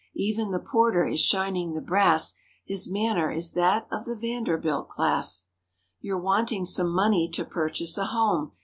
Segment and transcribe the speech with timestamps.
[0.15, 2.33] Even the porter is shining the brass—
[2.65, 5.45] His manner is that of the Vanderbilt class.
[5.99, 8.53] You're wanting some money to purchase a home.